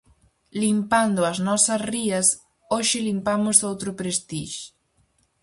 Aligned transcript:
Limpando 0.63 1.21
as 1.31 1.37
nosas 1.47 1.81
rías: 1.93 2.27
hoxe 2.73 2.97
limpamos 3.07 3.57
outro 3.69 3.89
"Prestixe". 3.99 4.65